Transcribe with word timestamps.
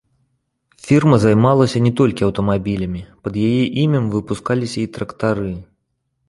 Фірма 0.85 1.19
займалася 1.25 1.81
не 1.87 1.91
толькі 1.99 2.25
аўтамабілямі, 2.27 3.03
пад 3.27 3.37
яе 3.49 3.61
імем 3.83 4.09
выпускаліся 4.15 4.77
і 4.87 4.89
трактары. 4.97 5.53